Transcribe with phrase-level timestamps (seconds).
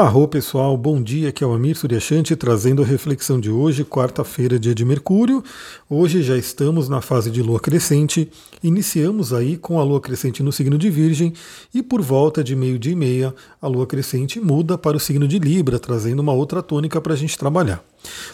[0.00, 4.56] Arro pessoal, bom dia, aqui é o Amir Suryashanti trazendo a reflexão de hoje, quarta-feira,
[4.56, 5.42] dia de Mercúrio.
[5.90, 8.30] Hoje já estamos na fase de Lua crescente,
[8.62, 11.32] iniciamos aí com a Lua crescente no signo de Virgem
[11.74, 15.40] e por volta de meio-dia e meia a Lua crescente muda para o signo de
[15.40, 17.82] Libra, trazendo uma outra tônica para a gente trabalhar.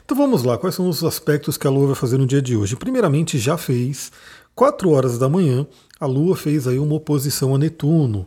[0.05, 2.55] Então vamos lá, quais são os aspectos que a Lua vai fazer no dia de
[2.55, 2.77] hoje?
[2.77, 4.13] Primeiramente, já fez
[4.55, 5.67] 4 horas da manhã,
[6.01, 8.27] a Lua fez aí uma oposição a Netuno.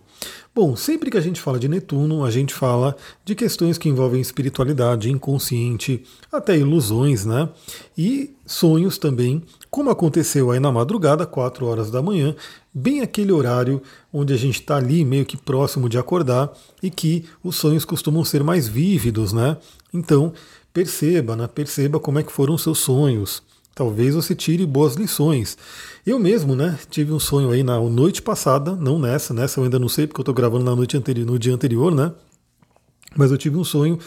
[0.55, 4.19] Bom, sempre que a gente fala de Netuno, a gente fala de questões que envolvem
[4.19, 7.47] espiritualidade, inconsciente, até ilusões, né?
[7.95, 12.35] E sonhos também, como aconteceu aí na madrugada, 4 horas da manhã,
[12.73, 17.25] bem aquele horário onde a gente está ali meio que próximo de acordar e que
[17.43, 19.57] os sonhos costumam ser mais vívidos, né?
[19.93, 20.33] Então,
[20.73, 21.45] perceba, né?
[21.45, 23.43] Perceba como é que foram seus sonhos.
[23.77, 25.55] Talvez você tire boas lições.
[26.03, 29.77] Eu mesmo, né, tive um sonho aí na noite passada, não nessa, nessa eu ainda
[29.77, 32.11] não sei porque eu estou gravando na noite anterior, no dia anterior, né?
[33.15, 33.99] Mas eu tive um sonho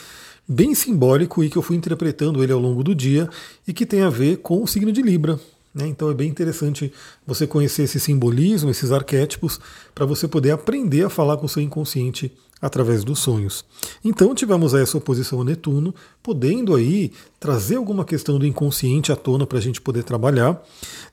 [0.48, 3.30] bem simbólico e que eu fui interpretando ele ao longo do dia
[3.64, 5.38] e que tem a ver com o signo de Libra.
[5.72, 5.86] Né?
[5.86, 6.92] Então é bem interessante
[7.24, 9.60] você conhecer esse simbolismo, esses arquétipos,
[9.94, 13.64] para você poder aprender a falar com o seu inconsciente através dos sonhos.
[14.04, 19.46] Então tivemos essa oposição a Netuno, podendo aí trazer alguma questão do inconsciente à tona
[19.46, 20.62] para a gente poder trabalhar.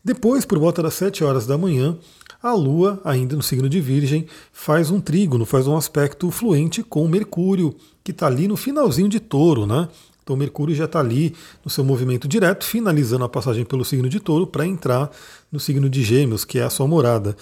[0.04, 1.98] Depois, por volta das 7 horas da manhã,
[2.42, 7.08] a Lua, ainda no signo de Virgem, faz um trígono, faz um aspecto fluente com
[7.08, 9.88] Mercúrio, que está ali no finalzinho de touro, né?
[10.23, 14.20] Então Mercúrio já está ali no seu movimento direto, finalizando a passagem pelo signo de
[14.20, 15.09] touro para entrar
[15.50, 17.36] no signo de Gêmeos, que é a sua morada.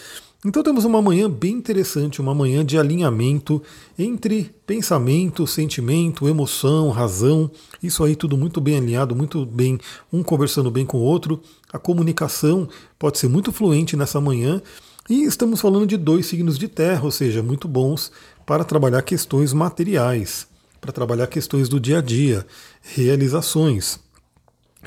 [0.46, 3.64] Então temos uma manhã bem interessante, uma manhã de alinhamento
[3.98, 7.50] entre pensamento, sentimento, emoção, razão.
[7.82, 9.80] Isso aí tudo muito bem alinhado, muito bem,
[10.14, 11.42] um conversando bem com o outro.
[11.74, 14.62] A comunicação pode ser muito fluente nessa manhã.
[15.10, 18.12] E estamos falando de dois signos de terra, ou seja, muito bons
[18.46, 20.48] para trabalhar questões materiais,
[20.80, 22.46] para trabalhar questões do dia a dia,
[22.82, 24.00] realizações.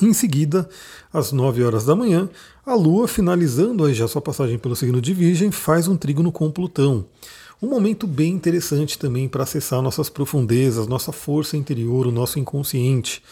[0.00, 0.68] Em seguida,
[1.12, 2.28] às 9 horas da manhã,
[2.68, 6.50] a Lua, finalizando aí já sua passagem pelo signo de Virgem, faz um trígono com
[6.50, 7.06] Plutão.
[7.62, 13.22] Um momento bem interessante também para acessar nossas profundezas, nossa força interior, o nosso inconsciente.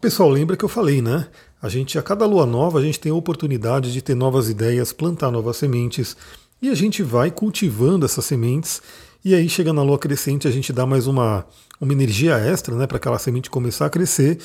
[0.00, 1.28] Pessoal, lembra que eu falei, né?
[1.60, 4.94] A gente, a cada lua nova, a gente tem a oportunidade de ter novas ideias,
[4.94, 6.16] plantar novas sementes,
[6.60, 8.80] e a gente vai cultivando essas sementes,
[9.22, 11.46] e aí chega na lua crescente, a gente dá mais uma,
[11.78, 14.38] uma energia extra, né, para aquela semente começar a crescer.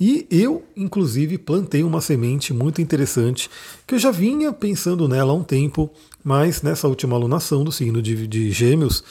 [0.00, 3.50] E eu, inclusive, plantei uma semente muito interessante
[3.86, 5.90] que eu já vinha pensando nela há um tempo,
[6.22, 9.02] mas nessa última alunação do signo de, de Gêmeos,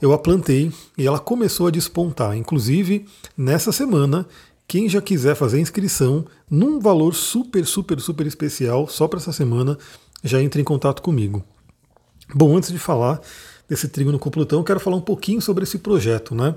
[0.00, 2.36] eu a plantei e ela começou a despontar.
[2.36, 4.26] Inclusive, nessa semana,
[4.66, 9.78] quem já quiser fazer inscrição num valor super, super, super especial, só para essa semana,
[10.24, 11.44] já entre em contato comigo.
[12.34, 13.20] Bom, antes de falar
[13.72, 16.54] desse trígono com Plutão, quero falar um pouquinho sobre esse projeto, né?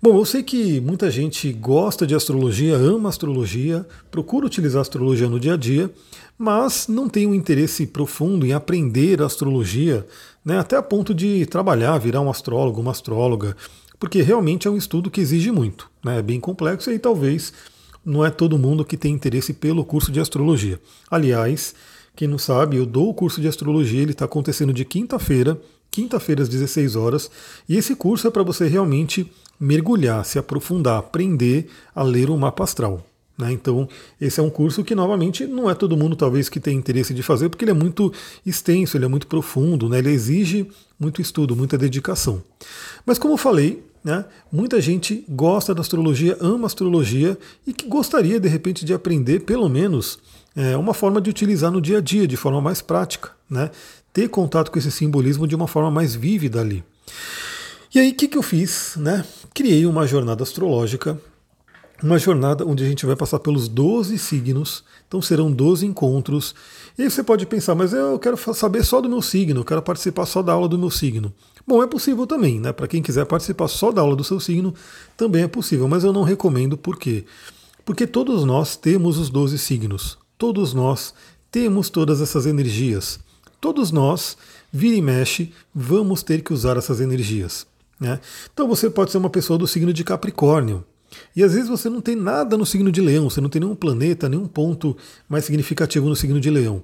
[0.00, 5.38] Bom, eu sei que muita gente gosta de astrologia, ama astrologia, procura utilizar astrologia no
[5.38, 5.92] dia a dia,
[6.38, 10.06] mas não tem um interesse profundo em aprender astrologia,
[10.42, 13.54] né, até a ponto de trabalhar, virar um astrólogo, uma astróloga,
[13.98, 17.52] porque realmente é um estudo que exige muito, né, é bem complexo e talvez
[18.02, 20.80] não é todo mundo que tem interesse pelo curso de astrologia.
[21.10, 21.74] Aliás,
[22.16, 26.42] quem não sabe, eu dou o curso de astrologia, ele está acontecendo de quinta-feira, quinta-feira
[26.42, 27.30] às 16 horas,
[27.68, 32.64] e esse curso é para você realmente mergulhar, se aprofundar, aprender a ler o mapa
[32.64, 33.04] astral.
[33.36, 33.52] Né?
[33.52, 33.88] Então,
[34.20, 37.22] esse é um curso que, novamente, não é todo mundo, talvez, que tem interesse de
[37.22, 38.12] fazer, porque ele é muito
[38.44, 39.98] extenso, ele é muito profundo, né?
[39.98, 42.42] ele exige muito estudo, muita dedicação.
[43.04, 48.40] Mas, como eu falei, né, muita gente gosta da astrologia, ama astrologia e que gostaria,
[48.40, 50.18] de repente, de aprender, pelo menos,
[50.56, 53.70] é, uma forma de utilizar no dia a dia, de forma mais prática, né?
[54.12, 56.84] Ter contato com esse simbolismo de uma forma mais vívida ali.
[57.94, 58.94] E aí, o que, que eu fiz?
[58.96, 59.24] Né?
[59.52, 61.20] Criei uma jornada astrológica,
[62.02, 66.54] uma jornada onde a gente vai passar pelos 12 signos, então serão 12 encontros.
[66.96, 69.82] E aí você pode pensar, mas eu quero saber só do meu signo, eu quero
[69.82, 71.32] participar só da aula do meu signo.
[71.66, 72.72] Bom, é possível também, né?
[72.72, 74.74] Para quem quiser participar só da aula do seu signo,
[75.16, 77.24] também é possível, mas eu não recomendo por quê?
[77.84, 81.12] Porque todos nós temos os 12 signos, todos nós
[81.50, 83.18] temos todas essas energias,
[83.60, 84.36] todos nós,
[84.72, 87.66] vira e mexe, vamos ter que usar essas energias.
[87.98, 88.18] Né?
[88.52, 90.84] Então você pode ser uma pessoa do signo de Capricórnio.
[91.34, 93.74] E às vezes você não tem nada no signo de Leão, você não tem nenhum
[93.74, 94.96] planeta, nenhum ponto
[95.28, 96.82] mais significativo no signo de Leão.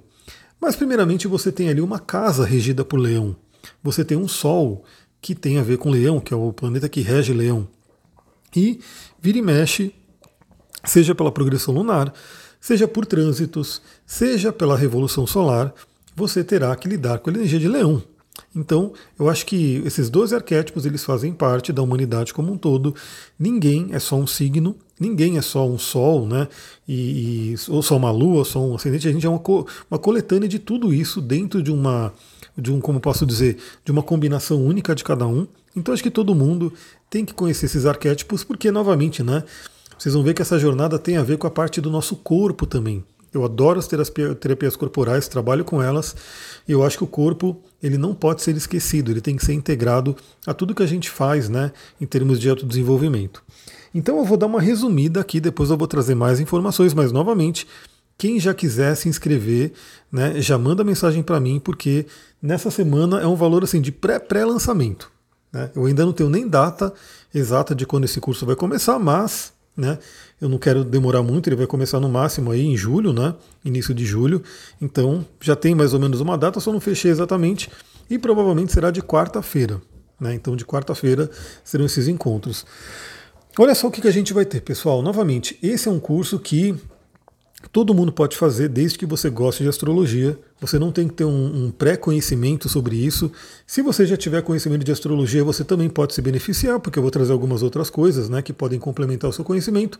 [0.59, 3.35] Mas primeiramente você tem ali uma casa regida por Leão.
[3.81, 4.83] Você tem um Sol
[5.21, 7.67] que tem a ver com Leão, que é o planeta que rege Leão.
[8.55, 8.79] E
[9.19, 9.93] vira e mexe,
[10.83, 12.13] seja pela progressão lunar,
[12.59, 15.73] seja por trânsitos, seja pela revolução solar,
[16.17, 18.01] você terá que lidar com a energia de Leão.
[18.55, 22.95] Então, eu acho que esses 12 arquétipos eles fazem parte da humanidade como um todo.
[23.37, 26.47] Ninguém é só um signo, ninguém é só um sol, né?
[26.87, 29.07] E, e ou só uma lua, ou só um ascendente.
[29.07, 32.11] A gente é uma, co, uma coletânea de tudo isso dentro de uma,
[32.57, 35.45] de um, como posso dizer, de uma combinação única de cada um.
[35.75, 36.73] Então, acho que todo mundo
[37.11, 39.43] tem que conhecer esses arquétipos, porque novamente, né?
[39.99, 42.65] Vocês vão ver que essa jornada tem a ver com a parte do nosso corpo
[42.65, 43.03] também.
[43.33, 46.15] Eu adoro as terapias corporais, trabalho com elas,
[46.67, 49.53] e eu acho que o corpo ele não pode ser esquecido, ele tem que ser
[49.53, 50.15] integrado
[50.45, 53.43] a tudo que a gente faz, né, em termos de autodesenvolvimento.
[53.93, 57.67] Então eu vou dar uma resumida aqui, depois eu vou trazer mais informações, mas novamente,
[58.17, 59.73] quem já quiser se inscrever,
[60.11, 62.05] né, já manda mensagem para mim, porque
[62.41, 65.05] nessa semana é um valor assim de pré-lançamento.
[65.05, 65.17] Pré
[65.51, 65.71] né?
[65.75, 66.93] Eu ainda não tenho nem data
[67.33, 69.99] exata de quando esse curso vai começar, mas né?
[70.41, 73.35] Eu não quero demorar muito, ele vai começar no máximo aí em julho, né?
[73.63, 74.41] Início de julho.
[74.81, 77.69] Então já tem mais ou menos uma data, só não fechei exatamente.
[78.09, 79.79] E provavelmente será de quarta-feira.
[80.19, 80.33] Né?
[80.33, 81.29] Então de quarta-feira
[81.63, 82.65] serão esses encontros.
[83.59, 85.01] Olha só o que a gente vai ter, pessoal.
[85.01, 86.75] Novamente, esse é um curso que
[87.71, 90.37] todo mundo pode fazer desde que você goste de astrologia.
[90.61, 93.31] Você não tem que ter um, um pré-conhecimento sobre isso.
[93.65, 97.11] Se você já tiver conhecimento de astrologia, você também pode se beneficiar, porque eu vou
[97.11, 99.99] trazer algumas outras coisas né, que podem complementar o seu conhecimento.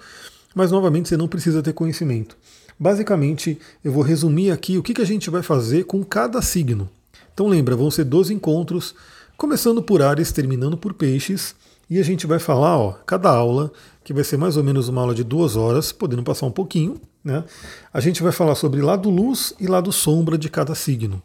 [0.53, 2.37] Mas, novamente, você não precisa ter conhecimento.
[2.79, 6.89] Basicamente, eu vou resumir aqui o que, que a gente vai fazer com cada signo.
[7.33, 8.95] Então, lembra, vão ser 12 encontros,
[9.35, 11.55] começando por Ares, terminando por Peixes.
[11.89, 13.71] E a gente vai falar, ó, cada aula,
[14.07, 16.95] que vai ser mais ou menos uma aula de duas horas, podendo passar um pouquinho,
[17.21, 17.43] né?
[17.91, 21.21] A gente vai falar sobre lado luz e lado sombra de cada signo.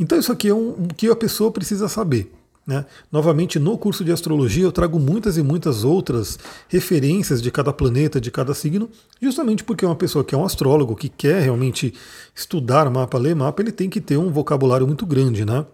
[0.00, 2.32] Então isso aqui é um, que a pessoa precisa saber.
[2.66, 2.84] Né?
[3.10, 8.20] Novamente, no curso de astrologia, eu trago muitas e muitas outras referências de cada planeta,
[8.20, 8.90] de cada signo,
[9.20, 11.94] justamente porque uma pessoa que é um astrólogo, que quer realmente
[12.34, 15.44] estudar mapa, ler mapa, ele tem que ter um vocabulário muito grande.
[15.44, 15.64] Né?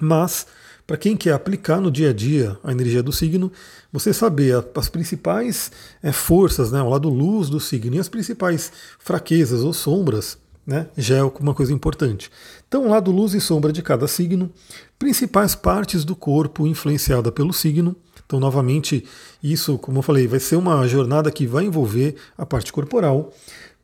[0.00, 0.48] Mas
[0.86, 3.50] para quem quer aplicar no dia a dia a energia do signo,
[3.92, 5.70] você saber as principais
[6.02, 10.36] é, forças, né, o lado luz do signo e as principais fraquezas ou sombras,
[10.66, 12.30] né, já é uma coisa importante.
[12.68, 14.50] Então, lado luz e sombra de cada signo,
[14.98, 17.96] principais partes do corpo influenciada pelo signo.
[18.26, 19.04] Então, novamente,
[19.42, 23.32] isso, como eu falei, vai ser uma jornada que vai envolver a parte corporal,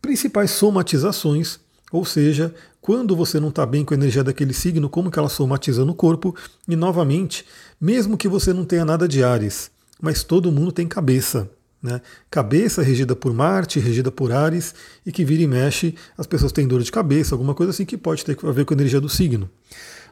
[0.00, 1.60] principais somatizações,
[1.92, 5.28] ou seja, quando você não está bem com a energia daquele signo, como que ela
[5.28, 6.34] somatiza no corpo.
[6.68, 7.44] E novamente,
[7.80, 9.70] mesmo que você não tenha nada de Ares,
[10.00, 11.50] mas todo mundo tem cabeça.
[11.82, 12.00] Né?
[12.30, 16.68] Cabeça regida por Marte, regida por Ares, e que vira e mexe, as pessoas têm
[16.68, 19.08] dor de cabeça, alguma coisa assim que pode ter a ver com a energia do
[19.08, 19.50] signo.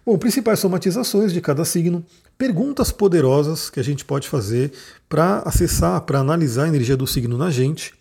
[0.04, 2.04] Bom, principais somatizações de cada signo,
[2.38, 4.72] perguntas poderosas que a gente pode fazer
[5.08, 7.97] para acessar, para analisar a energia do signo na gente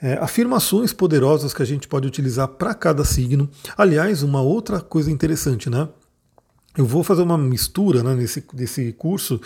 [0.00, 3.48] é, afirmações poderosas que a gente pode utilizar para cada signo.
[3.76, 5.88] Aliás, uma outra coisa interessante, né?
[6.76, 9.40] Eu vou fazer uma mistura né, nesse, nesse curso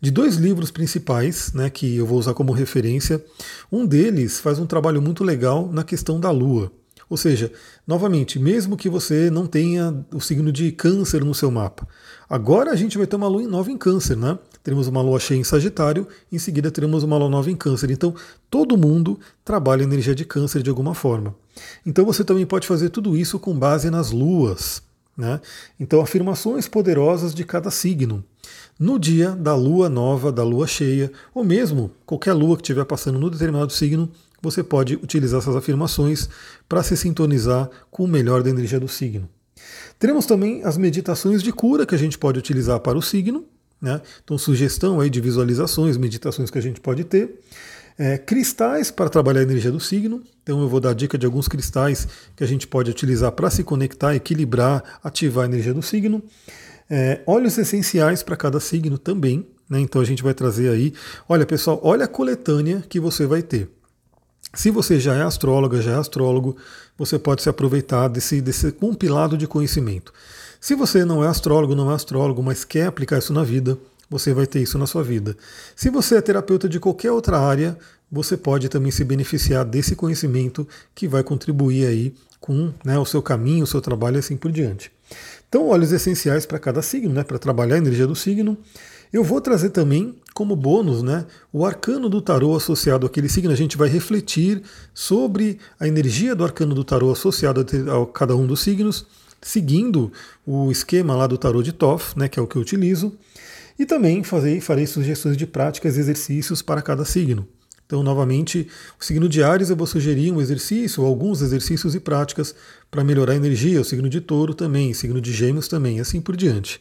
[0.00, 3.24] de dois livros principais, né, que eu vou usar como referência.
[3.70, 6.72] Um deles faz um trabalho muito legal na questão da Lua.
[7.08, 7.52] Ou seja,
[7.86, 11.86] novamente, mesmo que você não tenha o signo de câncer no seu mapa,
[12.28, 14.36] agora a gente vai ter uma lua nova em câncer, né?
[14.66, 17.88] Teremos uma lua cheia em Sagitário, em seguida teremos uma lua nova em Câncer.
[17.92, 18.12] Então,
[18.50, 21.36] todo mundo trabalha energia de Câncer de alguma forma.
[21.86, 24.82] Então, você também pode fazer tudo isso com base nas luas.
[25.16, 25.40] Né?
[25.78, 28.24] Então, afirmações poderosas de cada signo.
[28.76, 33.20] No dia da lua nova, da lua cheia, ou mesmo qualquer lua que estiver passando
[33.20, 34.10] no determinado signo,
[34.42, 36.28] você pode utilizar essas afirmações
[36.68, 39.28] para se sintonizar com o melhor da energia do signo.
[39.96, 43.44] Teremos também as meditações de cura que a gente pode utilizar para o signo,
[43.80, 44.00] né?
[44.24, 47.40] Então, sugestão aí de visualizações, meditações que a gente pode ter.
[47.98, 50.22] É, cristais para trabalhar a energia do signo.
[50.42, 53.64] Então, eu vou dar dica de alguns cristais que a gente pode utilizar para se
[53.64, 56.22] conectar, equilibrar, ativar a energia do signo.
[56.90, 59.46] É, óleos essenciais para cada signo também.
[59.68, 59.80] Né?
[59.80, 60.92] Então, a gente vai trazer aí.
[61.28, 63.70] Olha, pessoal, olha a coletânea que você vai ter.
[64.54, 66.56] Se você já é astróloga, já é astrólogo,
[66.96, 70.12] você pode se aproveitar desse, desse compilado de conhecimento.
[70.60, 74.32] Se você não é astrólogo, não é astrólogo, mas quer aplicar isso na vida, você
[74.32, 75.36] vai ter isso na sua vida.
[75.74, 77.76] Se você é terapeuta de qualquer outra área,
[78.10, 83.20] você pode também se beneficiar desse conhecimento que vai contribuir aí com né, o seu
[83.20, 84.92] caminho, o seu trabalho e assim por diante.
[85.48, 88.56] Então, óleos essenciais para cada signo, né, para trabalhar a energia do signo.
[89.12, 93.52] Eu vou trazer também, como bônus, né, o arcano do tarô associado àquele signo.
[93.52, 98.46] A gente vai refletir sobre a energia do arcano do tarô associado a cada um
[98.46, 99.06] dos signos
[99.46, 100.12] seguindo
[100.44, 103.16] o esquema lá do tarot de Toff, né, que é o que eu utilizo,
[103.78, 107.46] e também farei, farei sugestões de práticas e exercícios para cada signo.
[107.86, 108.66] Então, novamente,
[109.00, 112.56] o signo de Ares eu vou sugerir um exercício, alguns exercícios e práticas
[112.90, 116.34] para melhorar a energia, o signo de Touro também, signo de Gêmeos também, assim por
[116.34, 116.80] diante.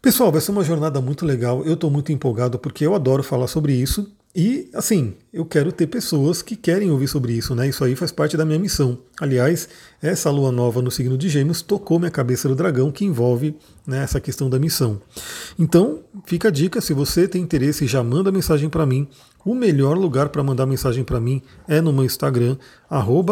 [0.00, 1.64] Pessoal, vai ser uma jornada muito legal.
[1.64, 4.08] Eu estou muito empolgado porque eu adoro falar sobre isso.
[4.36, 7.68] E, assim, eu quero ter pessoas que querem ouvir sobre isso, né?
[7.68, 8.98] Isso aí faz parte da minha missão.
[9.20, 9.68] Aliás,
[10.02, 13.54] essa lua nova no signo de Gêmeos tocou minha cabeça do dragão, que envolve
[13.86, 15.00] né, essa questão da missão.
[15.56, 19.06] Então, fica a dica: se você tem interesse, já manda mensagem para mim.
[19.44, 22.56] O melhor lugar para mandar mensagem para mim é no meu Instagram,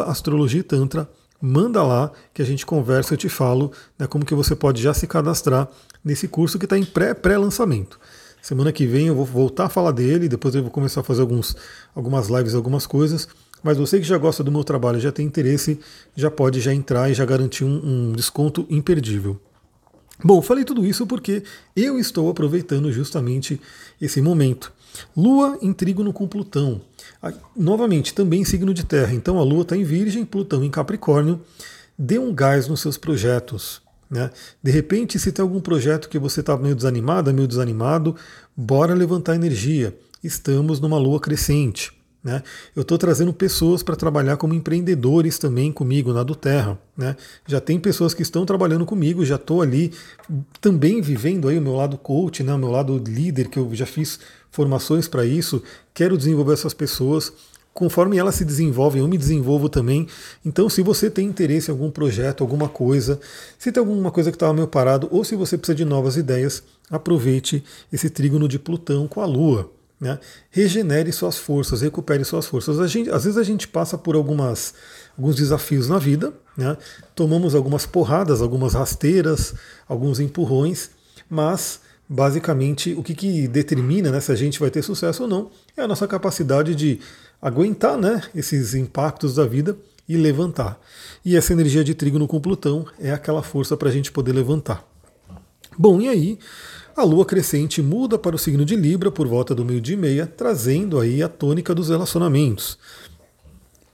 [0.07, 1.11] astrologitantra.
[1.41, 4.95] Manda lá que a gente conversa, eu te falo né, como que você pode já
[4.95, 5.69] se cadastrar
[6.05, 7.99] nesse curso que está em pré-lançamento.
[7.99, 11.05] -pré Semana que vem eu vou voltar a falar dele, depois eu vou começar a
[11.05, 11.57] fazer alguns,
[11.95, 13.29] algumas lives, algumas coisas.
[13.63, 15.79] Mas você que já gosta do meu trabalho, já tem interesse,
[16.17, 19.41] já pode já entrar e já garantir um, um desconto imperdível.
[20.25, 21.45] Bom, falei tudo isso porque
[21.77, 23.61] eu estou aproveitando justamente
[24.01, 24.73] esse momento.
[25.17, 26.81] Lua em trígono com Plutão.
[27.57, 29.15] Novamente, também signo de terra.
[29.15, 31.41] Então a Lua está em Virgem, Plutão em Capricórnio.
[31.97, 33.81] Dê um gás nos seus projetos.
[34.13, 34.31] Né?
[34.63, 38.15] De repente, se tem algum projeto que você está meio desanimado, meio desanimado,
[38.55, 39.97] bora levantar energia.
[40.23, 41.91] Estamos numa lua crescente.
[42.23, 42.43] Né?
[42.77, 46.79] Eu estou trazendo pessoas para trabalhar como empreendedores também comigo na do Terra.
[46.95, 47.17] Né?
[47.47, 49.91] Já tem pessoas que estão trabalhando comigo, já estou ali
[50.61, 52.53] também vivendo aí o meu lado coach, né?
[52.53, 55.63] o meu lado líder, que eu já fiz formações para isso.
[55.95, 57.33] Quero desenvolver essas pessoas
[57.75, 60.07] conforme elas se desenvolvem, eu me desenvolvo também.
[60.45, 63.19] Então, se você tem interesse em algum projeto, alguma coisa,
[63.59, 66.63] se tem alguma coisa que estava meio parado, ou se você precisa de novas ideias,
[66.91, 69.71] aproveite esse trígono de Plutão com a Lua.
[69.99, 70.19] Né?
[70.51, 72.91] Regenere suas forças, recupere suas forças.
[72.91, 74.75] Gente, às vezes a gente passa por algumas,
[75.17, 76.77] alguns desafios na vida, né?
[77.15, 79.55] tomamos algumas porradas, algumas rasteiras,
[79.89, 80.91] alguns empurrões,
[81.31, 85.51] mas basicamente o que, que determina né, se a gente vai ter sucesso ou não
[85.75, 87.01] é a nossa capacidade de
[87.43, 89.77] aguentar né, esses impactos da vida
[90.09, 90.81] e levantar.
[91.25, 94.87] E essa energia de trígono com Plutão é aquela força para a gente poder levantar.
[95.77, 96.39] Bom, e aí
[96.97, 100.27] a lua crescente muda para o signo de Libra por volta do meio-dia e meia,
[100.27, 102.79] trazendo aí a tônica dos relacionamentos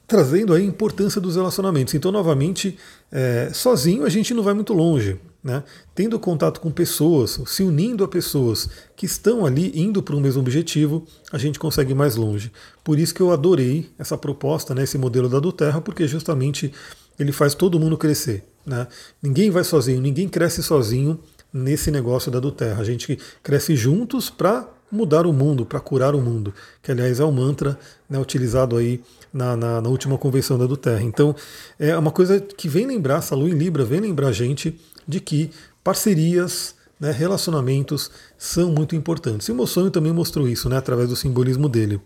[0.09, 1.93] trazendo a importância dos relacionamentos.
[1.93, 2.79] Então, novamente,
[3.13, 5.21] é, sozinho a gente não vai muito longe.
[5.49, 5.65] Né?
[5.95, 10.43] Tendo contato com pessoas, se unindo a pessoas que estão ali indo para o mesmo
[10.43, 12.53] objetivo, a gente consegue ir mais longe.
[12.85, 16.71] Por isso que eu adorei essa proposta, né, esse modelo da do Terra, porque justamente
[17.19, 18.45] ele faz todo mundo crescer.
[18.67, 18.87] Né?
[19.23, 21.19] Ninguém vai sozinho, ninguém cresce sozinho
[21.51, 22.83] nesse negócio da do Terra.
[22.83, 26.53] A gente cresce juntos para mudar o mundo, para curar o mundo,
[26.83, 27.79] que aliás é o mantra
[28.09, 29.03] né, utilizado aí
[29.33, 31.03] na, na, na, última convenção da do Terra.
[31.03, 31.35] Então
[31.79, 35.21] é uma coisa que vem lembrar, essa lua em Libra vem lembrar a gente de
[35.21, 35.51] que
[35.85, 39.49] parcerias, né, relacionamentos são muito importantes.
[39.49, 42.01] E o meu sonho também mostrou isso, né, através do simbolismo dele.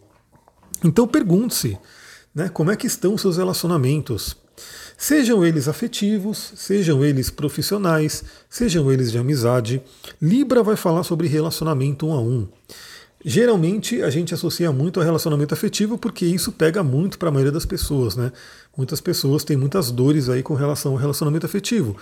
[0.84, 1.78] Então pergunte-se,
[2.34, 4.36] né, como é que estão os seus relacionamentos?
[5.02, 9.82] Sejam eles afetivos, sejam eles profissionais, sejam eles de amizade.
[10.22, 12.46] Libra vai falar sobre relacionamento um a um.
[13.24, 17.50] Geralmente a gente associa muito a relacionamento afetivo porque isso pega muito para a maioria
[17.50, 18.30] das pessoas, né?
[18.76, 21.96] Muitas pessoas têm muitas dores aí com relação ao relacionamento afetivo.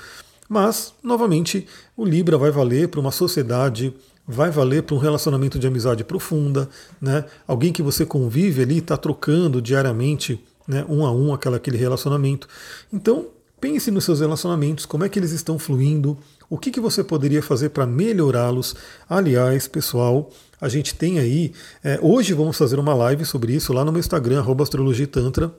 [0.47, 1.67] Mas, novamente,
[1.97, 3.95] o Libra vai valer para uma sociedade,
[4.29, 6.69] vai valer para um relacionamento de amizade profunda,
[7.01, 7.25] né?
[7.49, 10.39] Alguém que você convive ali, está trocando diariamente,
[10.71, 12.49] né, um a um, aquela, aquele relacionamento.
[12.93, 13.27] Então,
[13.61, 16.17] pense nos seus relacionamentos, como é que eles estão fluindo,
[16.49, 18.75] o que, que você poderia fazer para melhorá-los.
[19.09, 21.53] Aliás, pessoal, a gente tem aí.
[21.83, 25.53] É, hoje vamos fazer uma live sobre isso lá no meu Instagram, astrologitantra.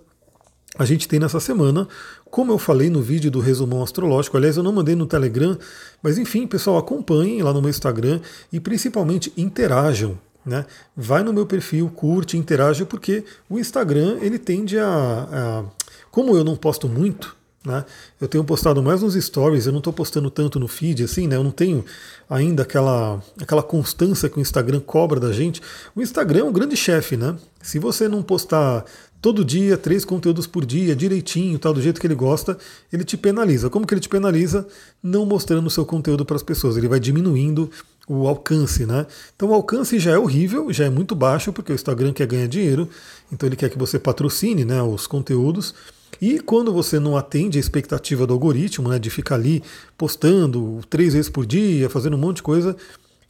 [0.78, 1.88] A gente tem nessa semana,
[2.30, 5.58] como eu falei no vídeo do resumão astrológico, aliás, eu não mandei no Telegram,
[6.02, 8.22] mas enfim, pessoal, acompanhem lá no meu Instagram
[8.54, 10.18] e principalmente interajam.
[10.46, 10.66] Né?
[10.96, 15.64] Vai no meu perfil, curte, interage, porque o Instagram ele tende a, a
[16.10, 17.86] como eu não posto muito, né?
[18.20, 21.36] Eu tenho postado mais nos stories, eu não estou postando tanto no feed, assim, né?
[21.36, 21.86] Eu não tenho
[22.30, 25.62] ainda aquela, aquela constância que o Instagram cobra da gente.
[25.96, 27.36] O Instagram é um grande chefe, né?
[27.62, 28.84] Se você não postar
[29.22, 32.58] todo dia, três conteúdos por dia, direitinho, tal, do jeito que ele gosta,
[32.92, 33.70] ele te penaliza.
[33.70, 34.68] Como que ele te penaliza?
[35.02, 36.76] Não mostrando o seu conteúdo para as pessoas.
[36.76, 37.70] Ele vai diminuindo
[38.12, 39.08] o alcance, né?
[39.36, 42.48] Então o alcance já é horrível, já é muito baixo, porque o Instagram quer ganhar
[42.48, 42.90] dinheiro,
[43.32, 45.74] então ele quer que você patrocine né, os conteúdos.
[46.22, 49.64] E quando você não atende a expectativa do algoritmo, né, de ficar ali
[49.98, 52.76] postando três vezes por dia, fazendo um monte de coisa,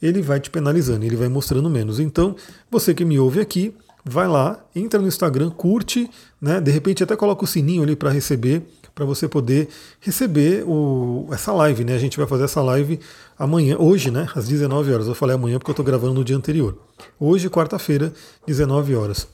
[0.01, 1.99] ele vai te penalizando, ele vai mostrando menos.
[1.99, 2.35] Então,
[2.69, 3.73] você que me ouve aqui,
[4.03, 6.09] vai lá, entra no Instagram, curte,
[6.41, 8.63] né, de repente até coloca o sininho ali para receber,
[9.01, 9.67] para você poder
[9.99, 11.83] receber o, essa live.
[11.83, 11.95] Né?
[11.95, 12.99] A gente vai fazer essa live
[13.37, 15.07] amanhã, hoje, né, às 19 horas.
[15.07, 16.77] Eu falei amanhã porque eu estou gravando no dia anterior.
[17.19, 18.13] Hoje, quarta-feira,
[18.45, 19.27] 19 horas.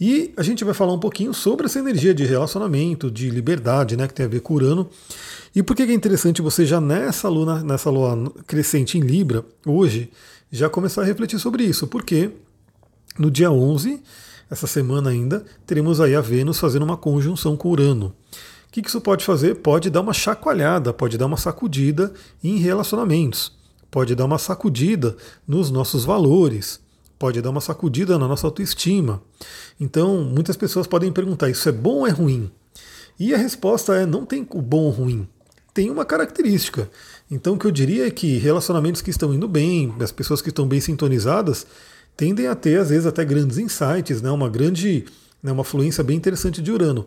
[0.00, 4.06] E a gente vai falar um pouquinho sobre essa energia de relacionamento, de liberdade, né,
[4.06, 4.88] que tem a ver com Urano.
[5.52, 10.12] E por que é interessante você já nessa lua, nessa lua crescente em Libra, hoje,
[10.52, 11.88] já começar a refletir sobre isso?
[11.88, 12.30] Porque
[13.18, 14.00] no dia 11,
[14.48, 18.14] essa semana ainda, teremos aí a Vênus fazendo uma conjunção com Urano.
[18.68, 19.56] O que isso pode fazer?
[19.56, 22.12] Pode dar uma chacoalhada, pode dar uma sacudida
[22.44, 23.52] em relacionamentos,
[23.90, 26.78] pode dar uma sacudida nos nossos valores,
[27.18, 29.22] pode dar uma sacudida na nossa autoestima.
[29.80, 32.50] Então, muitas pessoas podem perguntar: isso é bom ou é ruim?
[33.18, 35.26] E a resposta é: não tem o bom ou ruim.
[35.72, 36.90] Tem uma característica.
[37.30, 40.50] Então, o que eu diria é que relacionamentos que estão indo bem, as pessoas que
[40.50, 41.66] estão bem sintonizadas,
[42.16, 44.30] tendem a ter, às vezes, até grandes insights, né?
[44.30, 45.04] uma grande,
[45.42, 45.52] né?
[45.52, 47.06] uma fluência bem interessante de Urano.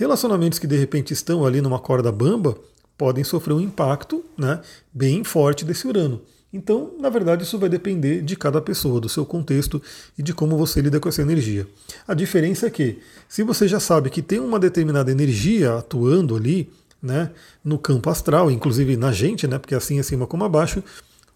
[0.00, 2.56] Relacionamentos que de repente estão ali numa corda bamba
[2.96, 4.62] podem sofrer um impacto né?
[4.90, 6.22] bem forte desse Urano.
[6.50, 9.80] Então, na verdade, isso vai depender de cada pessoa, do seu contexto
[10.16, 11.66] e de como você lida com essa energia.
[12.08, 16.72] A diferença é que, se você já sabe que tem uma determinada energia atuando ali,
[17.02, 17.30] né,
[17.62, 20.82] no campo astral, inclusive na gente, né, porque assim acima como abaixo,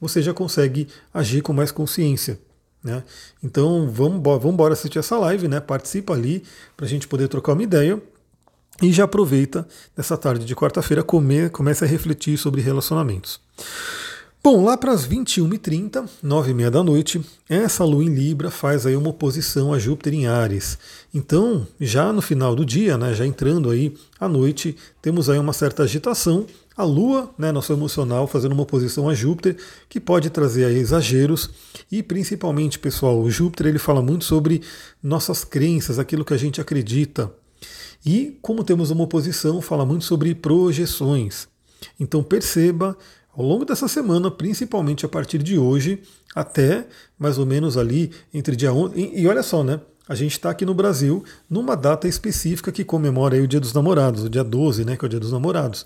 [0.01, 2.39] você já consegue agir com mais consciência.
[2.83, 3.03] Né?
[3.43, 5.61] Então vamos, vamos embora assistir essa live, né?
[5.61, 6.43] participa ali
[6.75, 8.01] para a gente poder trocar uma ideia
[8.83, 9.67] e já aproveita
[9.97, 11.05] nessa tarde de quarta-feira,
[11.53, 13.41] comece a refletir sobre relacionamentos.
[14.45, 19.09] Bom, lá para as 21h30, 9h30 da noite, essa lua em Libra faz aí uma
[19.09, 20.77] oposição a Júpiter em Ares.
[21.15, 25.55] Então, já no final do dia, né, já entrando aí à noite, temos aí uma
[25.55, 26.47] certa agitação.
[26.77, 29.57] A Lua, né, nosso emocional, fazendo uma oposição a Júpiter,
[29.89, 31.49] que pode trazer aí exageros.
[31.91, 34.61] E principalmente, pessoal, o Júpiter ele fala muito sobre
[35.03, 37.33] nossas crenças, aquilo que a gente acredita.
[38.05, 41.49] E como temos uma oposição, fala muito sobre projeções.
[41.99, 42.97] Então perceba
[43.37, 46.03] ao longo dessa semana, principalmente a partir de hoje,
[46.35, 46.87] até
[47.19, 49.13] mais ou menos ali entre dia 11.
[49.15, 49.81] E, olha só, né?
[50.07, 54.25] A gente está aqui no Brasil numa data específica que comemora o Dia dos Namorados,
[54.25, 54.97] o dia 12, né?
[54.97, 55.85] Que é o Dia dos Namorados.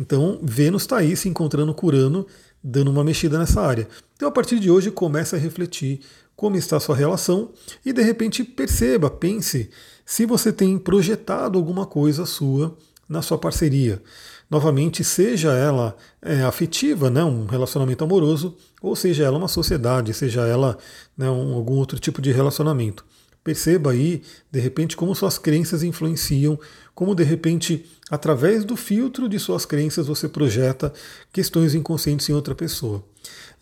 [0.00, 2.26] Então, Vênus está aí se encontrando com Urano,
[2.62, 3.88] dando uma mexida nessa área.
[4.16, 6.00] Então, a partir de hoje, comece a refletir
[6.34, 7.52] como está a sua relação
[7.84, 9.70] e, de repente, perceba, pense
[10.12, 12.76] se você tem projetado alguma coisa sua
[13.08, 14.02] na sua parceria
[14.50, 20.42] novamente, seja ela é, afetiva, né, um relacionamento amoroso, ou seja ela uma sociedade, seja
[20.42, 20.76] ela
[21.16, 23.06] né, um, algum outro tipo de relacionamento.
[23.42, 24.20] Perceba aí,
[24.50, 26.60] de repente, como suas crenças influenciam,
[26.94, 30.92] como de repente, através do filtro de suas crenças, você projeta
[31.32, 33.02] questões inconscientes em outra pessoa.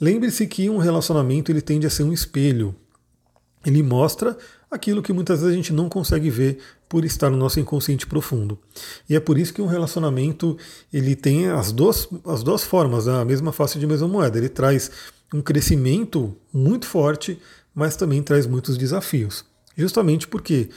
[0.01, 2.75] Lembre-se que um relacionamento ele tende a ser um espelho.
[3.65, 4.37] Ele mostra
[4.71, 8.59] aquilo que muitas vezes a gente não consegue ver por estar no nosso inconsciente profundo.
[9.09, 10.57] E é por isso que um relacionamento
[10.93, 13.21] ele tem as duas, as duas formas, né?
[13.21, 14.39] a mesma face de mesma moeda.
[14.39, 14.91] Ele traz
[15.33, 17.39] um crescimento muito forte,
[17.75, 19.45] mas também traz muitos desafios.
[19.77, 20.71] Justamente porque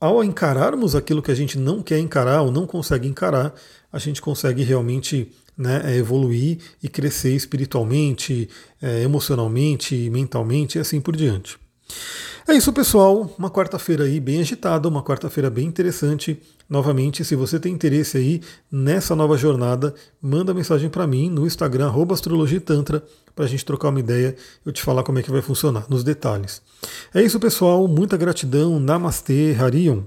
[0.00, 3.54] ao encararmos aquilo que a gente não quer encarar ou não consegue encarar,
[3.90, 8.48] a gente consegue realmente né, evoluir e crescer espiritualmente,
[8.80, 11.58] é, emocionalmente, mentalmente e assim por diante.
[12.48, 13.34] É isso, pessoal.
[13.36, 16.40] Uma quarta-feira aí bem agitada, uma quarta-feira bem interessante.
[16.68, 21.92] Novamente, se você tem interesse aí nessa nova jornada, manda mensagem para mim no Instagram
[22.12, 23.02] @astrologitantra
[23.34, 26.04] para a gente trocar uma ideia, eu te falar como é que vai funcionar nos
[26.04, 26.62] detalhes.
[27.12, 27.86] É isso, pessoal.
[27.88, 28.78] Muita gratidão.
[28.78, 30.02] Namastê, Harion.